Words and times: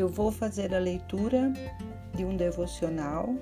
Eu 0.00 0.08
vou 0.08 0.32
fazer 0.32 0.74
a 0.74 0.78
leitura 0.78 1.52
de 2.14 2.24
um 2.24 2.34
devocional 2.34 3.34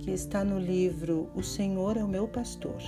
que 0.00 0.10
está 0.10 0.42
no 0.42 0.58
livro 0.58 1.30
O 1.32 1.44
Senhor 1.44 1.96
é 1.96 2.02
o 2.02 2.08
meu 2.08 2.26
pastor, 2.26 2.82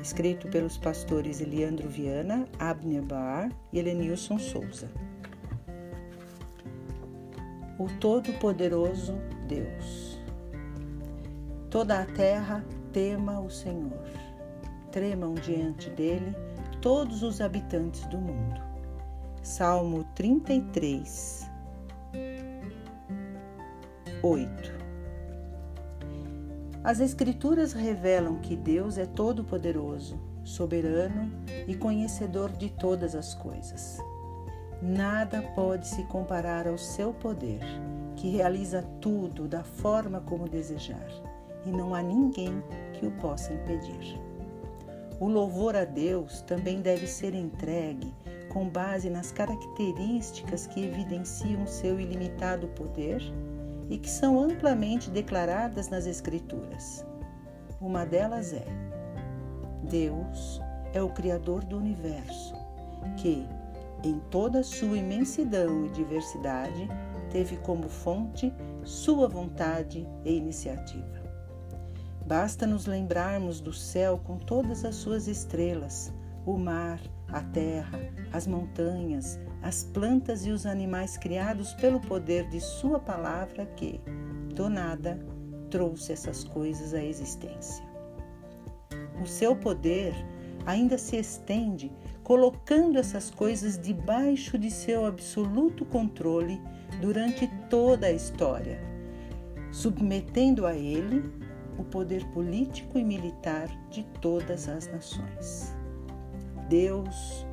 escrito 0.00 0.48
pelos 0.48 0.78
pastores 0.78 1.42
Eliandro 1.42 1.90
Viana, 1.90 2.48
Abner 2.58 3.02
Bar 3.02 3.52
e 3.70 3.78
Elenilson 3.78 4.38
Souza. 4.38 4.88
O 7.78 7.86
Todo-Poderoso 8.00 9.12
Deus. 9.46 10.18
Toda 11.68 12.00
a 12.00 12.06
terra 12.06 12.64
tema 12.94 13.40
o 13.40 13.50
Senhor. 13.50 14.08
Tremam 14.90 15.34
diante 15.34 15.90
dele 15.90 16.34
todos 16.80 17.22
os 17.22 17.42
habitantes 17.42 18.06
do 18.06 18.16
mundo. 18.16 18.69
Salmo 19.42 20.04
33, 20.14 21.50
8. 24.22 24.50
As 26.84 27.00
Escrituras 27.00 27.72
revelam 27.72 28.36
que 28.36 28.54
Deus 28.54 28.98
é 28.98 29.06
todo-poderoso, 29.06 30.20
soberano 30.44 31.32
e 31.66 31.74
conhecedor 31.74 32.52
de 32.52 32.68
todas 32.68 33.14
as 33.14 33.32
coisas. 33.32 33.98
Nada 34.82 35.40
pode 35.54 35.88
se 35.88 36.04
comparar 36.04 36.68
ao 36.68 36.76
seu 36.76 37.14
poder, 37.14 37.62
que 38.16 38.28
realiza 38.28 38.82
tudo 39.00 39.48
da 39.48 39.64
forma 39.64 40.20
como 40.20 40.50
desejar, 40.50 41.08
e 41.64 41.70
não 41.70 41.94
há 41.94 42.02
ninguém 42.02 42.62
que 42.92 43.06
o 43.06 43.10
possa 43.12 43.54
impedir. 43.54 44.20
O 45.18 45.28
louvor 45.28 45.74
a 45.76 45.86
Deus 45.86 46.42
também 46.42 46.82
deve 46.82 47.06
ser 47.06 47.34
entregue 47.34 48.14
com 48.50 48.68
base 48.68 49.08
nas 49.08 49.32
características 49.32 50.66
que 50.66 50.84
evidenciam 50.84 51.66
seu 51.66 51.98
ilimitado 51.98 52.68
poder 52.68 53.22
e 53.88 53.96
que 53.96 54.10
são 54.10 54.38
amplamente 54.38 55.10
declaradas 55.10 55.88
nas 55.88 56.06
Escrituras. 56.06 57.04
Uma 57.80 58.04
delas 58.04 58.52
é: 58.52 58.66
Deus 59.88 60.60
é 60.92 61.02
o 61.02 61.08
Criador 61.08 61.64
do 61.64 61.78
universo, 61.78 62.54
que, 63.16 63.46
em 64.04 64.18
toda 64.30 64.62
sua 64.62 64.98
imensidão 64.98 65.86
e 65.86 65.88
diversidade, 65.90 66.88
teve 67.30 67.56
como 67.58 67.88
fonte 67.88 68.52
sua 68.84 69.28
vontade 69.28 70.06
e 70.24 70.36
iniciativa. 70.36 71.20
Basta 72.26 72.66
nos 72.66 72.86
lembrarmos 72.86 73.60
do 73.60 73.72
céu 73.72 74.20
com 74.22 74.38
todas 74.38 74.84
as 74.84 74.94
suas 74.96 75.26
estrelas, 75.26 76.12
o 76.46 76.56
mar, 76.56 77.00
a 77.32 77.40
terra, 77.40 77.98
as 78.32 78.46
montanhas, 78.46 79.38
as 79.62 79.84
plantas 79.84 80.46
e 80.46 80.50
os 80.50 80.66
animais 80.66 81.16
criados 81.16 81.74
pelo 81.74 82.00
poder 82.00 82.48
de 82.48 82.60
Sua 82.60 82.98
palavra 82.98 83.66
que, 83.76 84.00
do 84.54 84.68
nada, 84.68 85.18
trouxe 85.70 86.12
essas 86.12 86.44
coisas 86.44 86.94
à 86.94 87.02
existência. 87.02 87.84
O 89.22 89.26
seu 89.26 89.54
poder 89.54 90.14
ainda 90.66 90.98
se 90.98 91.16
estende, 91.16 91.92
colocando 92.22 92.98
essas 92.98 93.30
coisas 93.30 93.78
debaixo 93.78 94.58
de 94.58 94.70
seu 94.70 95.04
absoluto 95.04 95.84
controle 95.84 96.60
durante 97.00 97.46
toda 97.68 98.06
a 98.06 98.12
história, 98.12 98.80
submetendo 99.72 100.66
a 100.66 100.74
ele 100.74 101.22
o 101.78 101.84
poder 101.84 102.24
político 102.26 102.98
e 102.98 103.04
militar 103.04 103.68
de 103.90 104.02
todas 104.20 104.68
as 104.68 104.86
nações. 104.86 105.79
Deus 106.70 107.44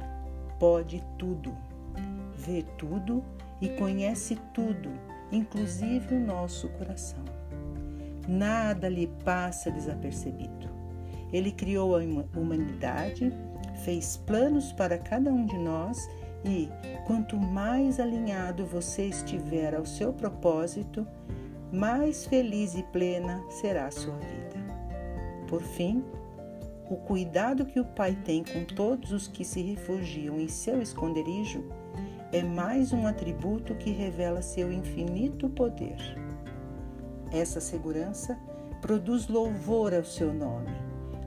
pode 0.60 1.04
tudo, 1.18 1.52
vê 2.36 2.64
tudo 2.78 3.24
e 3.60 3.68
conhece 3.70 4.36
tudo, 4.54 4.92
inclusive 5.32 6.14
o 6.14 6.20
nosso 6.20 6.70
coração. 6.70 7.26
Nada 8.28 8.88
lhe 8.88 9.08
passa 9.26 9.72
desapercebido. 9.72 10.70
Ele 11.34 11.52
criou 11.52 11.96
a 11.96 12.00
humanidade, 12.38 13.34
fez 13.84 14.18
planos 14.18 14.72
para 14.72 15.00
cada 15.00 15.32
um 15.34 15.48
de 15.48 15.58
nós 15.58 16.08
e, 16.46 16.70
quanto 17.08 17.38
mais 17.38 18.00
alinhado 18.00 18.68
você 18.68 19.08
estiver 19.08 19.74
ao 19.74 19.86
seu 19.86 20.14
propósito, 20.14 21.08
mais 21.72 22.28
feliz 22.28 22.76
e 22.76 22.84
plena 22.84 23.44
será 23.50 23.88
a 23.88 23.92
sua 23.92 24.16
vida. 24.16 24.58
Por 25.48 25.64
fim, 25.64 26.04
o 26.90 26.96
cuidado 26.96 27.66
que 27.66 27.80
o 27.80 27.86
Pai 27.86 28.16
tem 28.24 28.44
com 28.44 28.64
todos 28.66 29.12
os 29.12 29.28
que 29.28 29.44
se 29.44 29.62
refugiam 29.62 30.40
em 30.40 30.48
seu 30.48 30.82
esconderijo 30.82 31.64
é 32.32 32.42
mais 32.44 32.92
um 32.94 33.06
atributo 33.06 33.76
que 33.76 33.92
revela 33.92 34.42
seu 34.42 34.72
infinito 34.72 35.50
poder. 35.50 35.98
Essa 37.32 37.60
segurança 37.60 38.38
produz 38.82 39.28
louvor 39.28 39.94
ao 39.94 40.04
seu 40.04 40.34
nome, 40.34 40.76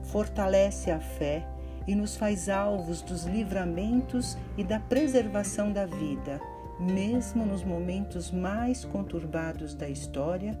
fortalece 0.03 0.89
a 0.91 0.99
fé 0.99 1.47
e 1.87 1.95
nos 1.95 2.15
faz 2.15 2.49
alvos 2.49 3.01
dos 3.01 3.25
livramentos 3.25 4.37
e 4.57 4.63
da 4.63 4.79
preservação 4.79 5.71
da 5.71 5.85
vida 5.85 6.39
mesmo 6.81 7.45
nos 7.45 7.63
momentos 7.63 8.31
mais 8.31 8.83
conturbados 8.83 9.75
da 9.75 9.87
história, 9.87 10.59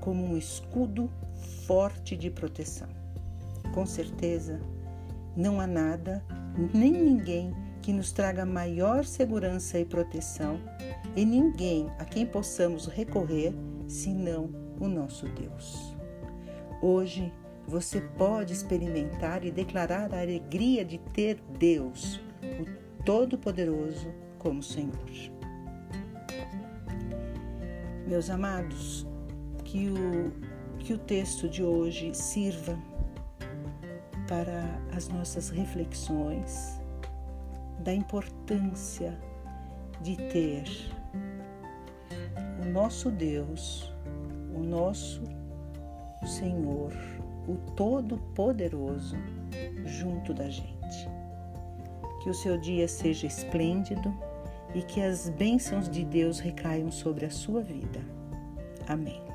como 0.00 0.24
um 0.24 0.36
escudo 0.36 1.10
forte 1.66 2.16
de 2.16 2.30
proteção. 2.30 2.88
Com 3.72 3.86
certeza, 3.86 4.60
não 5.36 5.60
há 5.60 5.66
nada 5.66 6.24
nem 6.74 6.92
ninguém 6.92 7.54
que 7.80 7.92
nos 7.92 8.12
traga 8.12 8.44
maior 8.44 9.04
segurança 9.04 9.78
e 9.78 9.84
proteção, 9.84 10.60
e 11.16 11.24
ninguém 11.24 11.88
a 11.98 12.04
quem 12.04 12.26
possamos 12.26 12.86
recorrer 12.86 13.54
senão 13.86 14.50
o 14.80 14.88
nosso 14.88 15.26
Deus. 15.28 15.96
Hoje 16.82 17.32
você 17.66 18.00
pode 18.00 18.52
experimentar 18.52 19.44
e 19.44 19.50
declarar 19.50 20.12
a 20.12 20.20
alegria 20.20 20.84
de 20.84 20.98
ter 20.98 21.40
Deus, 21.58 22.20
o 22.42 23.04
Todo-Poderoso, 23.04 24.12
como 24.38 24.62
Senhor. 24.62 24.92
Meus 28.06 28.30
amados, 28.30 29.06
que 29.64 29.88
o, 29.90 30.32
que 30.78 30.94
o 30.94 30.98
texto 30.98 31.48
de 31.48 31.62
hoje 31.62 32.14
sirva 32.14 32.78
para 34.28 34.62
as 34.94 35.08
nossas 35.08 35.48
reflexões 35.48 36.78
da 37.80 37.92
importância 37.92 39.18
de 40.02 40.16
ter 40.16 40.64
o 42.62 42.66
nosso 42.66 43.10
Deus, 43.10 43.92
o 44.54 44.60
nosso 44.60 45.22
Senhor, 46.26 46.92
o 47.48 47.56
Todo-Poderoso, 47.74 49.16
junto 49.84 50.34
da 50.34 50.48
gente. 50.48 51.08
Que 52.22 52.30
o 52.30 52.34
seu 52.34 52.58
dia 52.60 52.86
seja 52.86 53.26
esplêndido 53.26 54.14
e 54.74 54.82
que 54.82 55.00
as 55.00 55.30
bênçãos 55.30 55.88
de 55.88 56.04
Deus 56.04 56.38
recaiam 56.38 56.90
sobre 56.90 57.24
a 57.24 57.30
sua 57.30 57.62
vida. 57.62 58.00
Amém. 58.86 59.27